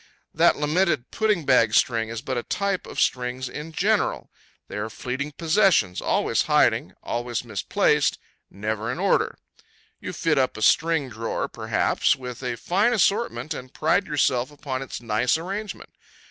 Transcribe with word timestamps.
That 0.33 0.55
lamented 0.57 1.11
pudding 1.11 1.45
bag 1.45 1.75
string 1.75 2.09
is 2.09 2.23
but 2.23 2.35
a 2.35 2.41
type 2.41 2.87
of 2.87 2.99
strings 2.99 3.47
in 3.47 3.71
general. 3.71 4.31
They 4.67 4.77
are 4.77 4.89
fleeting 4.89 5.33
possessions, 5.33 6.01
always 6.01 6.41
hiding, 6.49 6.95
always 7.03 7.43
misplaced, 7.43 8.17
never 8.49 8.91
in 8.91 8.97
order. 8.97 9.37
You 9.99 10.11
fit 10.11 10.39
up 10.39 10.57
a 10.57 10.63
string 10.63 11.07
drawer, 11.09 11.47
perhaps, 11.47 12.15
with 12.15 12.41
a 12.41 12.57
fine 12.57 12.93
assortment, 12.95 13.53
and 13.53 13.71
pride 13.75 14.07
yourself 14.07 14.49
upon 14.49 14.81
its 14.81 15.01
nice 15.01 15.37
arrangement. 15.37 15.91